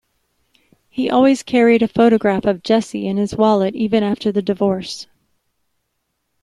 He 0.89 1.11
always 1.11 1.43
carried 1.43 1.83
a 1.83 1.87
photograph 1.87 2.43
of 2.45 2.63
Jessie 2.63 3.05
in 3.05 3.17
his 3.17 3.35
wallet 3.35 3.75
even 3.75 4.01
after 4.01 4.31
the 4.31 4.41
divorce. 4.41 5.05